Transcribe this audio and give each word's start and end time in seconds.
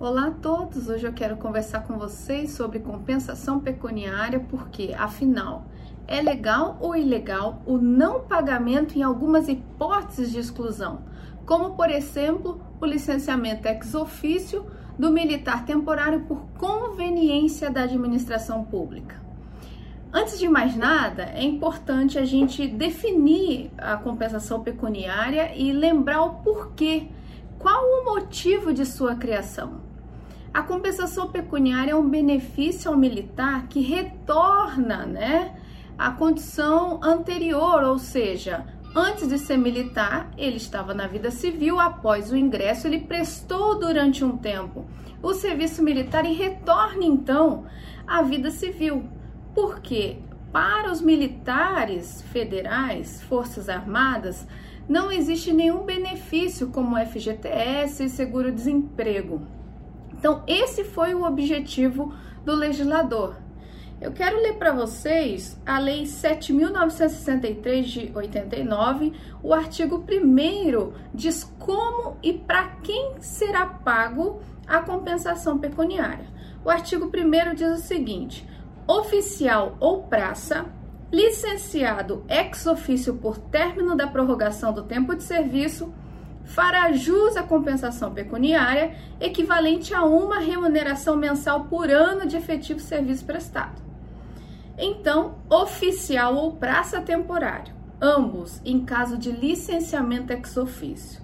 Olá 0.00 0.28
a 0.28 0.30
todos! 0.30 0.88
Hoje 0.88 1.06
eu 1.06 1.12
quero 1.12 1.36
conversar 1.36 1.80
com 1.80 1.98
vocês 1.98 2.52
sobre 2.52 2.78
compensação 2.78 3.60
pecuniária, 3.60 4.40
porque, 4.40 4.94
afinal, 4.96 5.66
é 6.08 6.22
legal 6.22 6.78
ou 6.80 6.96
ilegal 6.96 7.60
o 7.66 7.76
não 7.76 8.22
pagamento 8.22 8.98
em 8.98 9.02
algumas 9.02 9.46
hipóteses 9.46 10.32
de 10.32 10.38
exclusão, 10.38 11.04
como, 11.44 11.74
por 11.74 11.90
exemplo, 11.90 12.62
o 12.80 12.86
licenciamento 12.86 13.68
ex 13.68 13.94
ofício 13.94 14.64
do 14.98 15.10
militar 15.10 15.66
temporário 15.66 16.22
por 16.22 16.46
conveniência 16.56 17.70
da 17.70 17.82
administração 17.82 18.64
pública. 18.64 19.20
Antes 20.10 20.38
de 20.38 20.48
mais 20.48 20.74
nada, 20.74 21.24
é 21.24 21.44
importante 21.44 22.18
a 22.18 22.24
gente 22.24 22.66
definir 22.66 23.70
a 23.76 23.98
compensação 23.98 24.62
pecuniária 24.62 25.54
e 25.54 25.70
lembrar 25.72 26.22
o 26.22 26.36
porquê. 26.36 27.08
Qual 27.58 27.84
o 27.84 28.04
motivo 28.06 28.72
de 28.72 28.86
sua 28.86 29.14
criação? 29.14 29.89
A 30.52 30.62
compensação 30.62 31.28
pecuniária 31.28 31.92
é 31.92 31.96
um 31.96 32.08
benefício 32.08 32.90
ao 32.90 32.96
militar 32.96 33.68
que 33.68 33.80
retorna, 33.80 35.06
né, 35.06 35.54
à 35.96 36.10
condição 36.10 36.98
anterior, 37.04 37.84
ou 37.84 38.00
seja, 38.00 38.66
antes 38.94 39.28
de 39.28 39.38
ser 39.38 39.56
militar, 39.56 40.28
ele 40.36 40.56
estava 40.56 40.92
na 40.92 41.06
vida 41.06 41.30
civil, 41.30 41.78
após 41.78 42.32
o 42.32 42.36
ingresso, 42.36 42.88
ele 42.88 42.98
prestou 42.98 43.78
durante 43.78 44.24
um 44.24 44.36
tempo 44.36 44.86
o 45.22 45.34
serviço 45.34 45.84
militar 45.84 46.24
e 46.24 46.32
retorna 46.32 47.04
então 47.04 47.66
à 48.04 48.20
vida 48.22 48.50
civil. 48.50 49.04
Porque 49.54 50.18
para 50.52 50.90
os 50.90 51.00
militares 51.00 52.22
federais, 52.22 53.22
Forças 53.22 53.68
Armadas, 53.68 54.48
não 54.88 55.12
existe 55.12 55.52
nenhum 55.52 55.84
benefício 55.84 56.70
como 56.70 56.96
FGTS 56.96 58.02
e 58.02 58.08
seguro-desemprego. 58.08 59.59
Então, 60.20 60.42
esse 60.46 60.84
foi 60.84 61.14
o 61.14 61.24
objetivo 61.24 62.12
do 62.44 62.54
legislador. 62.54 63.36
Eu 63.98 64.12
quero 64.12 64.36
ler 64.36 64.58
para 64.58 64.70
vocês 64.70 65.58
a 65.64 65.78
Lei 65.78 66.02
7.963 66.02 67.82
de 67.84 68.12
89, 68.14 69.14
o 69.42 69.54
artigo 69.54 70.04
1 70.06 70.92
diz 71.14 71.44
como 71.58 72.18
e 72.22 72.34
para 72.34 72.66
quem 72.82 73.14
será 73.20 73.64
pago 73.64 74.42
a 74.66 74.82
compensação 74.82 75.58
pecuniária. 75.58 76.26
O 76.62 76.68
artigo 76.68 77.06
1 77.06 77.54
diz 77.54 77.78
o 77.78 77.82
seguinte: 77.82 78.46
oficial 78.86 79.74
ou 79.80 80.02
praça, 80.02 80.66
licenciado 81.10 82.26
ex 82.28 82.66
ofício 82.66 83.14
por 83.14 83.38
término 83.38 83.96
da 83.96 84.06
prorrogação 84.06 84.70
do 84.74 84.82
tempo 84.82 85.16
de 85.16 85.22
serviço, 85.22 85.90
fará 86.50 86.90
jus 86.92 87.36
à 87.36 87.44
compensação 87.44 88.12
pecuniária 88.12 88.96
equivalente 89.20 89.94
a 89.94 90.04
uma 90.04 90.40
remuneração 90.40 91.16
mensal 91.16 91.64
por 91.64 91.88
ano 91.88 92.26
de 92.26 92.36
efetivo 92.36 92.80
serviço 92.80 93.24
prestado. 93.24 93.80
Então, 94.76 95.36
oficial 95.48 96.34
ou 96.34 96.56
praça 96.56 97.00
temporário, 97.00 97.72
ambos 98.00 98.60
em 98.64 98.84
caso 98.84 99.16
de 99.16 99.30
licenciamento 99.30 100.32
ex 100.32 100.56
ofício. 100.56 101.22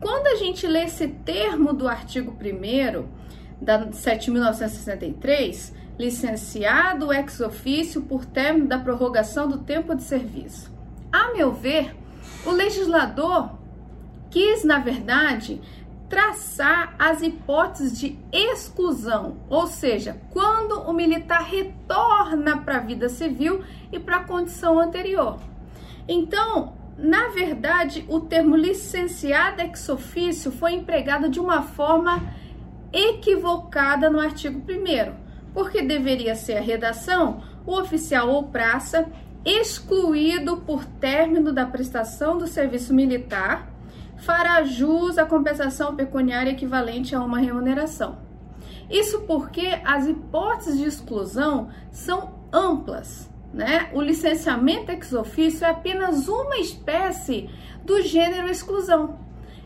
Quando 0.00 0.26
a 0.26 0.34
gente 0.34 0.66
lê 0.66 0.84
esse 0.84 1.08
termo 1.08 1.72
do 1.72 1.88
artigo 1.88 2.32
1 2.32 3.64
da 3.64 3.86
7.963, 3.86 5.72
licenciado 5.98 7.12
ex 7.12 7.40
ofício 7.40 8.02
por 8.02 8.26
término 8.26 8.68
da 8.68 8.78
prorrogação 8.78 9.48
do 9.48 9.58
tempo 9.58 9.94
de 9.94 10.02
serviço. 10.02 10.70
A 11.10 11.32
meu 11.32 11.52
ver, 11.52 11.96
o 12.44 12.50
legislador 12.50 13.57
quis, 14.30 14.64
na 14.64 14.78
verdade, 14.78 15.60
traçar 16.08 16.94
as 16.98 17.22
hipóteses 17.22 17.98
de 17.98 18.18
exclusão, 18.32 19.36
ou 19.48 19.66
seja, 19.66 20.16
quando 20.30 20.80
o 20.80 20.92
militar 20.92 21.42
retorna 21.42 22.58
para 22.58 22.76
a 22.76 22.80
vida 22.80 23.08
civil 23.08 23.62
e 23.92 23.98
para 23.98 24.16
a 24.16 24.24
condição 24.24 24.78
anterior. 24.78 25.38
Então, 26.08 26.72
na 26.96 27.28
verdade, 27.28 28.04
o 28.08 28.20
termo 28.20 28.56
licenciado 28.56 29.60
ex 29.60 29.88
ofício 29.88 30.50
foi 30.50 30.72
empregado 30.72 31.28
de 31.28 31.38
uma 31.38 31.62
forma 31.62 32.22
equivocada 32.92 34.08
no 34.08 34.18
artigo 34.18 34.58
1 34.58 35.28
porque 35.52 35.82
deveria 35.82 36.34
ser 36.34 36.56
a 36.56 36.60
redação, 36.60 37.42
o 37.66 37.78
oficial 37.78 38.28
ou 38.28 38.44
praça, 38.44 39.06
excluído 39.44 40.58
por 40.58 40.84
término 40.84 41.52
da 41.52 41.66
prestação 41.66 42.38
do 42.38 42.46
serviço 42.46 42.94
militar, 42.94 43.68
fará 44.18 44.62
jus 44.64 45.18
à 45.18 45.24
compensação 45.24 45.94
pecuniária 45.94 46.50
equivalente 46.50 47.14
a 47.14 47.22
uma 47.22 47.38
remuneração. 47.38 48.18
Isso 48.90 49.20
porque 49.22 49.80
as 49.84 50.06
hipóteses 50.06 50.78
de 50.78 50.84
exclusão 50.84 51.68
são 51.90 52.34
amplas. 52.52 53.28
Né? 53.52 53.90
O 53.94 54.02
licenciamento 54.02 54.90
ex 54.90 55.12
ofício 55.12 55.64
é 55.64 55.70
apenas 55.70 56.28
uma 56.28 56.58
espécie 56.58 57.48
do 57.84 58.02
gênero 58.02 58.48
exclusão. 58.48 59.18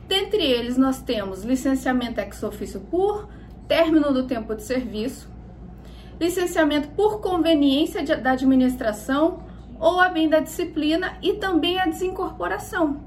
Dentre 0.07 0.45
eles, 0.45 0.77
nós 0.77 1.01
temos 1.03 1.43
licenciamento 1.43 2.21
ex 2.21 2.43
ofício 2.43 2.81
por 2.81 3.29
término 3.67 4.13
do 4.13 4.25
tempo 4.25 4.55
de 4.55 4.63
serviço, 4.63 5.31
licenciamento 6.21 6.89
por 6.89 7.21
conveniência 7.21 8.03
de, 8.03 8.15
da 8.17 8.33
administração 8.33 9.45
ou 9.81 9.99
a 10.01 10.09
bem 10.09 10.29
da 10.29 10.41
disciplina 10.41 11.17
e 11.23 11.35
também 11.35 11.81
a 11.81 11.87
desincorporação. 11.87 13.01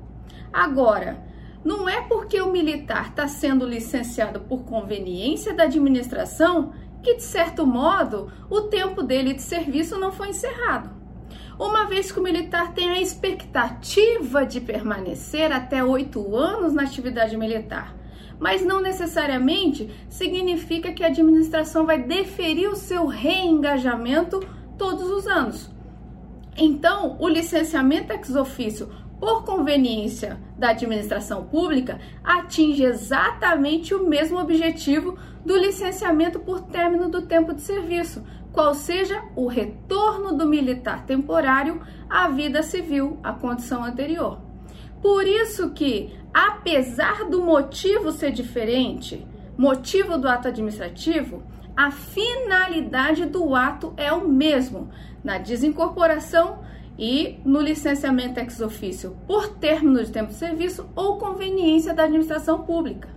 Agora, 0.51 1.24
não 1.65 1.89
é 1.89 1.99
porque 1.99 2.39
o 2.39 2.51
militar 2.51 3.09
está 3.09 3.27
sendo 3.27 3.65
licenciado 3.65 4.39
por 4.41 4.63
conveniência 4.65 5.51
da 5.51 5.63
administração 5.63 6.73
que, 7.01 7.15
de 7.15 7.23
certo 7.23 7.65
modo, 7.65 8.31
o 8.51 8.61
tempo 8.61 9.01
dele 9.01 9.33
de 9.33 9.41
serviço 9.41 9.97
não 9.97 10.11
foi 10.11 10.29
encerrado. 10.29 10.91
Uma 11.57 11.85
vez 11.85 12.11
que 12.11 12.19
o 12.19 12.23
militar 12.23 12.73
tem 12.73 12.91
a 12.91 13.01
expectativa 13.01 14.45
de 14.45 14.61
permanecer 14.61 15.51
até 15.51 15.83
oito 15.83 16.35
anos 16.35 16.71
na 16.71 16.83
atividade 16.83 17.35
militar, 17.35 17.95
mas 18.39 18.63
não 18.63 18.79
necessariamente 18.79 19.89
significa 20.07 20.91
que 20.91 21.03
a 21.03 21.07
administração 21.07 21.85
vai 21.85 21.99
deferir 22.03 22.69
o 22.69 22.75
seu 22.75 23.07
reengajamento 23.07 24.39
todos 24.77 25.09
os 25.09 25.25
anos. 25.25 25.71
Então, 26.57 27.17
o 27.19 27.27
licenciamento 27.27 28.13
ex 28.13 28.35
ofício 28.35 28.89
por 29.19 29.43
conveniência 29.43 30.39
da 30.57 30.69
administração 30.69 31.45
pública 31.45 31.99
atinge 32.23 32.83
exatamente 32.83 33.93
o 33.93 34.07
mesmo 34.07 34.39
objetivo 34.39 35.17
do 35.45 35.57
licenciamento 35.57 36.39
por 36.39 36.61
término 36.61 37.09
do 37.09 37.21
tempo 37.21 37.53
de 37.53 37.61
serviço, 37.61 38.23
qual 38.51 38.73
seja 38.73 39.23
o 39.35 39.47
retorno 39.47 40.35
do 40.35 40.45
militar 40.45 41.05
temporário 41.05 41.81
à 42.09 42.27
vida 42.27 42.63
civil, 42.63 43.19
à 43.23 43.33
condição 43.33 43.83
anterior. 43.83 44.39
Por 45.01 45.27
isso 45.27 45.71
que, 45.71 46.17
apesar 46.33 47.25
do 47.29 47.43
motivo 47.43 48.11
ser 48.11 48.31
diferente, 48.31 49.25
motivo 49.57 50.17
do 50.17 50.27
ato 50.27 50.47
administrativo, 50.47 51.43
a 51.75 51.91
finalidade 51.91 53.25
do 53.25 53.53
ato 53.53 53.93
é 53.97 54.11
o 54.11 54.27
mesmo, 54.27 54.89
na 55.23 55.37
desincorporação 55.37 56.59
e 56.97 57.39
no 57.43 57.61
licenciamento 57.61 58.39
ex 58.39 58.61
ofício 58.61 59.17
por 59.27 59.49
término 59.49 60.03
de 60.03 60.11
tempo 60.11 60.29
de 60.29 60.35
serviço 60.35 60.89
ou 60.95 61.17
conveniência 61.17 61.93
da 61.93 62.03
administração 62.03 62.63
pública. 62.63 63.09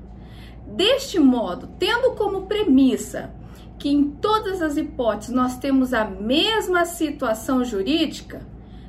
Deste 0.66 1.19
modo, 1.19 1.69
tendo 1.78 2.12
como 2.12 2.47
premissa 2.47 3.33
que 3.78 3.88
em 3.88 4.11
todas 4.11 4.61
as 4.61 4.77
hipóteses 4.77 5.34
nós 5.34 5.56
temos 5.56 5.94
a 5.94 6.05
mesma 6.05 6.84
situação 6.84 7.65
jurídica, 7.65 8.41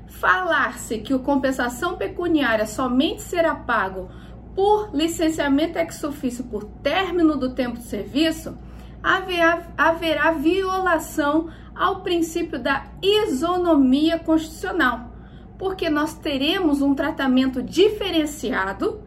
falar-se 0.07 0.97
que 0.97 1.13
a 1.13 1.19
compensação 1.19 1.95
pecuniária 1.95 2.65
somente 2.65 3.21
será 3.21 3.53
pago 3.53 4.09
por 4.55 4.89
licenciamento 4.93 5.77
ex 5.77 6.03
ofício 6.03 6.43
por 6.45 6.65
término 6.65 7.37
do 7.37 7.53
tempo 7.53 7.77
de 7.77 7.83
serviço, 7.83 8.57
haverá, 9.01 9.67
haverá 9.77 10.31
violação 10.31 11.49
ao 11.79 12.01
princípio 12.01 12.59
da 12.59 12.87
isonomia 13.01 14.19
constitucional, 14.19 15.11
porque 15.57 15.89
nós 15.89 16.13
teremos 16.13 16.81
um 16.81 16.93
tratamento 16.93 17.63
diferenciado 17.63 19.01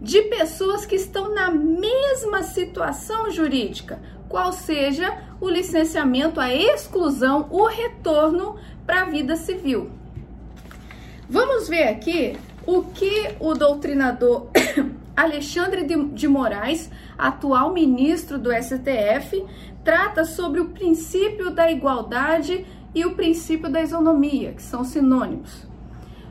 de 0.00 0.22
pessoas 0.22 0.84
que 0.84 0.96
estão 0.96 1.32
na 1.32 1.52
mesma 1.52 2.42
situação 2.42 3.30
jurídica, 3.30 4.02
qual 4.28 4.52
seja 4.52 5.16
o 5.40 5.48
licenciamento, 5.48 6.40
a 6.40 6.52
exclusão, 6.52 7.46
o 7.48 7.64
retorno 7.66 8.56
para 8.84 9.02
a 9.02 9.04
vida 9.04 9.36
civil. 9.36 9.88
Vamos 11.28 11.68
ver 11.68 11.84
aqui 11.84 12.36
o 12.66 12.82
que 12.82 13.36
o 13.38 13.54
doutrinador 13.54 14.48
Alexandre 15.16 15.84
de 16.12 16.28
Moraes, 16.28 16.90
atual 17.16 17.72
ministro 17.72 18.38
do 18.38 18.50
STF, 18.52 19.44
trata 19.82 20.24
sobre 20.24 20.60
o 20.60 20.68
princípio 20.68 21.50
da 21.50 21.70
igualdade 21.70 22.66
e 22.94 23.04
o 23.06 23.14
princípio 23.14 23.70
da 23.70 23.80
isonomia, 23.80 24.52
que 24.52 24.62
são 24.62 24.84
sinônimos. 24.84 25.66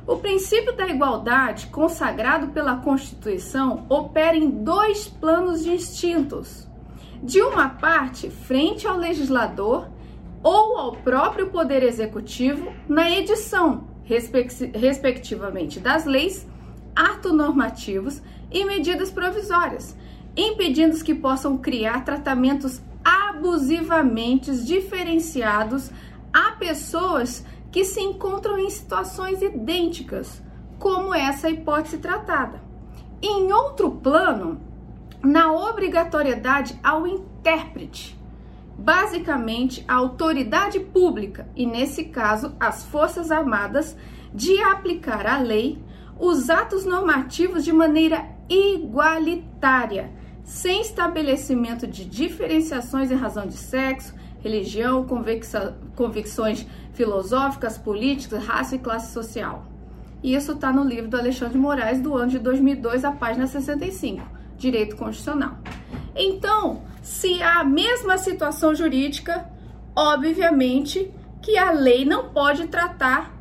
O 0.07 0.17
princípio 0.17 0.75
da 0.75 0.87
igualdade, 0.87 1.67
consagrado 1.67 2.49
pela 2.49 2.77
Constituição, 2.77 3.87
opera 3.89 4.37
em 4.37 4.49
dois 4.49 5.07
planos 5.07 5.63
distintos. 5.63 6.67
de 7.23 7.41
uma 7.41 7.69
parte 7.69 8.29
frente 8.29 8.85
ao 8.87 8.97
legislador 8.97 9.89
ou 10.43 10.77
ao 10.77 10.91
próprio 10.97 11.49
Poder 11.49 11.81
Executivo 11.81 12.71
na 12.87 13.09
edição, 13.09 13.87
respectivamente, 14.73 15.79
das 15.79 16.05
leis, 16.05 16.47
atos 16.95 17.33
normativos 17.33 18.21
e 18.51 18.65
medidas 18.65 19.12
provisórias, 19.12 19.95
impedindo 20.36 21.01
que 21.03 21.15
possam 21.15 21.57
criar 21.57 22.03
tratamentos 22.03 22.81
abusivamente 23.03 24.56
diferenciados 24.65 25.92
a 26.33 26.51
pessoas 26.53 27.45
que 27.71 27.86
se 27.86 28.01
encontram 28.01 28.57
em 28.57 28.69
situações 28.69 29.42
idênticas, 29.42 30.42
como 30.80 31.13
essa 31.13 31.50
hipótese 31.50 31.97
tratada. 31.97 32.62
Em 33.21 33.51
outro 33.51 33.92
plano, 33.92 34.59
na 35.24 35.51
obrigatoriedade 35.51 36.80
ao 36.83 37.07
intérprete, 37.07 38.18
basicamente 38.77 39.83
a 39.88 39.95
autoridade 39.95 40.80
pública, 40.80 41.47
e 41.56 41.65
nesse 41.65 42.06
caso 42.06 42.56
as 42.59 42.83
Forças 42.86 43.31
Armadas, 43.31 43.95
de 44.33 44.62
aplicar 44.62 45.25
a 45.25 45.38
lei, 45.38 45.81
os 46.19 46.50
atos 46.50 46.86
normativos 46.86 47.63
de 47.63 47.71
maneira 47.71 48.34
igualitária, 48.50 50.12
sem 50.44 50.81
estabelecimento 50.81 51.88
de 51.88 52.06
diferenciações 52.06 53.12
em 53.12 53.15
razão 53.15 53.47
de 53.47 53.57
sexo, 53.57 54.13
religião, 54.39 55.06
convicções 55.95 56.68
filosóficas, 56.94 57.77
políticas, 57.77 58.45
raça 58.45 58.75
e 58.75 58.80
classe 58.80 59.12
social. 59.12 59.65
Isso 60.24 60.53
está 60.53 60.71
no 60.71 60.83
livro 60.83 61.09
do 61.09 61.18
Alexandre 61.18 61.53
de 61.53 61.59
Moraes 61.59 62.00
do 62.00 62.15
ano 62.15 62.31
de 62.31 62.39
2002, 62.39 63.03
a 63.03 63.12
página 63.12 63.47
65, 63.47 64.24
Direito 64.57 64.95
Constitucional. 64.95 65.57
Então, 66.15 66.83
se 67.01 67.42
há 67.44 67.59
a 67.59 67.63
mesma 67.63 68.18
situação 68.18 68.74
jurídica, 68.74 69.50
obviamente 69.95 71.12
que 71.42 71.57
a 71.57 71.71
lei 71.71 72.06
não 72.06 72.30
pode 72.30 72.68
tratar 72.68 73.36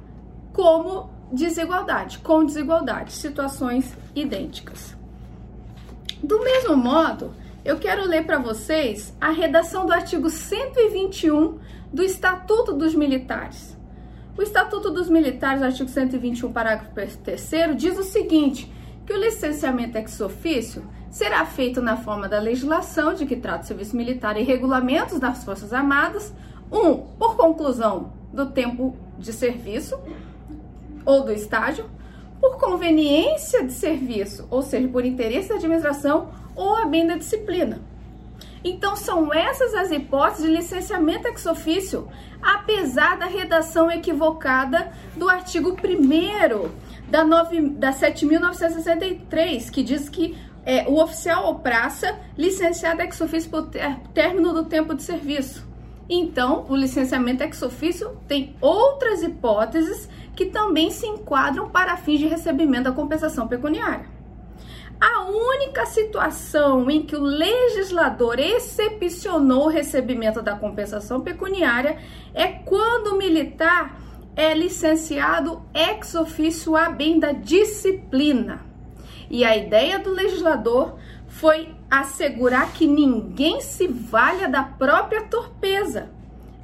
como 0.53 1.11
desigualdade, 1.35 2.19
com 2.19 2.45
desigualdade, 2.45 3.13
situações 3.13 3.97
idênticas. 4.15 4.97
Do 6.23 6.43
mesmo 6.43 6.77
modo, 6.77 7.35
eu 7.65 7.79
quero 7.79 8.07
ler 8.07 8.25
para 8.25 8.39
vocês 8.39 9.15
a 9.21 9.31
redação 9.31 9.85
do 9.85 9.93
artigo 9.93 10.31
121 10.31 11.59
do 11.93 12.03
Estatuto 12.03 12.73
dos 12.73 12.95
Militares. 12.95 13.77
O 14.37 14.43
Estatuto 14.43 14.91
dos 14.91 15.09
Militares, 15.11 15.63
artigo 15.63 15.89
121, 15.89 16.53
parágrafo 16.53 16.93
3 16.93 17.77
diz 17.77 17.99
o 17.99 18.03
seguinte, 18.03 18.73
que 19.05 19.13
o 19.13 19.17
licenciamento 19.19 19.99
ex 19.99 20.21
ofício 20.21 20.85
será 21.11 21.45
feito 21.45 21.81
na 21.81 21.97
forma 21.97 22.29
da 22.29 22.41
legislação 22.41 23.15
de 23.15 23.27
que 23.27 23.37
trata 23.37 23.65
o 23.65 23.67
serviço 23.67 23.97
militar 23.97 24.37
e 24.37 24.43
regulamentos 24.43 25.21
das 25.21 25.45
Forças 25.45 25.73
Armadas, 25.73 26.35
um, 26.73 26.97
por 26.97 27.37
conclusão 27.37 28.13
do 28.33 28.47
tempo 28.47 28.97
de 29.19 29.33
serviço 29.33 29.97
ou 31.05 31.25
do 31.25 31.33
estágio, 31.33 31.87
por 32.41 32.59
conveniência 32.59 33.65
de 33.65 33.73
serviço, 33.73 34.47
ou 34.51 34.63
seja, 34.63 34.89
por 34.89 35.05
interesse 35.05 35.49
da 35.49 35.55
administração 35.55 36.29
ou 36.55 36.77
a 36.77 36.87
bem 36.87 37.07
da 37.07 37.17
disciplina. 37.17 37.81
Então, 38.63 38.97
são 38.97 39.33
essas 39.33 39.75
as 39.75 39.91
hipóteses 39.91 40.47
de 40.47 40.51
licenciamento 40.51 41.29
ex 41.29 41.45
ofício, 41.45 42.09
apesar 42.41 43.19
da 43.19 43.27
redação 43.27 43.91
equivocada 43.91 44.91
do 45.17 45.29
artigo 45.29 45.73
1 45.73 46.71
da, 47.11 47.25
da 47.25 47.93
7.963, 47.93 49.71
que 49.71 49.83
diz 49.83 50.09
que 50.09 50.37
é, 50.65 50.89
o 50.89 50.99
oficial 51.03 51.47
ou 51.47 51.59
praça 51.59 52.19
licenciado 52.39 53.03
ex 53.03 53.21
ofício 53.21 53.51
por 53.51 53.67
ter, 53.67 53.99
término 54.15 54.55
do 54.55 54.65
tempo 54.65 54.95
de 54.95 55.03
serviço. 55.03 55.67
Então, 56.09 56.65
o 56.69 56.77
licenciamento 56.77 57.43
ex 57.43 57.61
ofício 57.63 58.17
tem 58.27 58.57
outras 58.61 59.23
hipóteses 59.23 60.09
que 60.35 60.47
também 60.47 60.91
se 60.91 61.07
enquadram 61.07 61.69
para 61.69 61.97
fins 61.97 62.19
de 62.19 62.27
recebimento 62.27 62.85
da 62.85 62.93
compensação 62.93 63.47
pecuniária. 63.47 64.07
A 65.01 65.23
única 65.23 65.85
situação 65.87 66.89
em 66.91 67.03
que 67.03 67.17
o 67.17 67.21
legislador 67.21 68.39
excepcionou 68.39 69.65
o 69.65 69.69
recebimento 69.69 70.41
da 70.41 70.57
compensação 70.57 71.21
pecuniária 71.21 71.99
é 72.33 72.47
quando 72.47 73.09
o 73.09 73.19
militar 73.19 74.01
é 74.37 74.55
licenciado 74.55 75.63
ex 75.75 76.15
ofício 76.15 76.77
a 76.77 76.89
bem 76.89 77.19
da 77.19 77.33
disciplina. 77.33 78.65
E 79.31 79.45
a 79.45 79.57
ideia 79.57 79.99
do 79.99 80.11
legislador 80.11 80.97
foi 81.29 81.75
assegurar 81.91 82.73
que 82.73 82.87
ninguém 82.87 83.61
se 83.61 83.87
valha 83.87 84.49
da 84.49 84.63
própria 84.63 85.23
torpeza, 85.25 86.11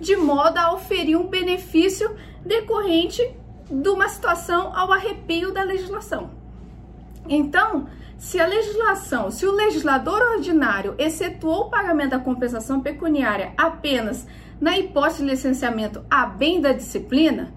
de 0.01 0.17
modo 0.17 0.57
a 0.59 0.73
oferir 0.73 1.17
um 1.17 1.27
benefício 1.27 2.15
decorrente 2.45 3.23
de 3.71 3.89
uma 3.89 4.09
situação 4.09 4.77
ao 4.77 4.93
arrepio 4.93 5.53
da 5.53 5.63
legislação. 5.63 6.31
Então, 7.29 7.87
se 8.19 8.41
a 8.41 8.47
legislação, 8.47 9.31
se 9.31 9.47
o 9.47 9.53
legislador 9.53 10.21
ordinário 10.21 10.95
excetuou 10.99 11.63
o 11.63 11.71
pagamento 11.71 12.11
da 12.11 12.19
compensação 12.19 12.81
pecuniária 12.81 13.55
apenas 13.57 14.27
na 14.61 14.79
hipótese 14.79 15.23
de 15.23 15.31
licenciamento 15.31 16.05
a 16.11 16.27
bem 16.27 16.61
da 16.61 16.73
disciplina, 16.73 17.53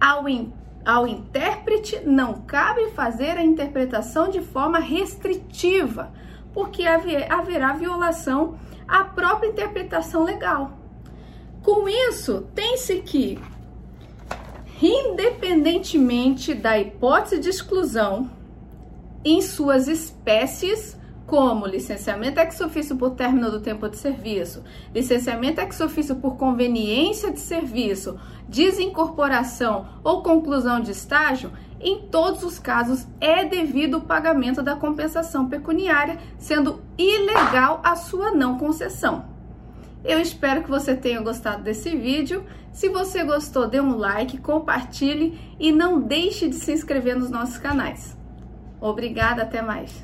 ao, 0.00 0.28
in, 0.28 0.52
ao 0.84 1.06
intérprete 1.06 2.00
não 2.06 2.40
cabe 2.42 2.90
fazer 2.92 3.36
a 3.36 3.44
interpretação 3.44 4.30
de 4.30 4.40
forma 4.40 4.78
restritiva, 4.78 6.12
porque 6.54 6.84
haverá 6.86 7.74
violação 7.74 8.58
à 8.86 9.04
própria 9.04 9.48
interpretação 9.48 10.24
legal. 10.24 10.72
Com 11.62 11.86
isso, 11.86 12.48
tem-se 12.54 13.02
que 13.02 13.38
independentemente 14.80 16.54
da 16.54 16.78
hipótese 16.78 17.38
de 17.40 17.48
exclusão, 17.48 18.30
em 19.24 19.42
suas 19.42 19.88
espécies, 19.88 20.96
como 21.26 21.66
licenciamento 21.66 22.40
ex 22.40 22.58
ofício 22.62 22.96
por 22.96 23.10
término 23.10 23.50
do 23.50 23.60
tempo 23.60 23.86
de 23.86 23.98
serviço, 23.98 24.64
licenciamento 24.94 25.60
ex 25.60 25.78
ofício 25.80 26.16
por 26.16 26.36
conveniência 26.36 27.30
de 27.30 27.40
serviço, 27.40 28.18
desincorporação 28.48 29.86
ou 30.02 30.22
conclusão 30.22 30.80
de 30.80 30.92
estágio, 30.92 31.52
em 31.80 32.08
todos 32.08 32.42
os 32.42 32.58
casos 32.58 33.06
é 33.20 33.44
devido 33.44 33.98
o 33.98 34.00
pagamento 34.00 34.62
da 34.62 34.74
compensação 34.74 35.48
pecuniária, 35.48 36.18
sendo 36.38 36.80
ilegal 36.96 37.80
a 37.84 37.94
sua 37.94 38.30
não 38.30 38.56
concessão. 38.56 39.27
Eu 40.08 40.18
espero 40.18 40.62
que 40.62 40.70
você 40.70 40.96
tenha 40.96 41.20
gostado 41.20 41.62
desse 41.62 41.94
vídeo. 41.94 42.42
Se 42.72 42.88
você 42.88 43.22
gostou, 43.22 43.68
dê 43.68 43.78
um 43.78 43.94
like, 43.94 44.38
compartilhe 44.38 45.38
e 45.60 45.70
não 45.70 46.00
deixe 46.00 46.48
de 46.48 46.54
se 46.54 46.72
inscrever 46.72 47.14
nos 47.14 47.28
nossos 47.28 47.58
canais. 47.58 48.16
Obrigada, 48.80 49.42
até 49.42 49.60
mais. 49.60 50.02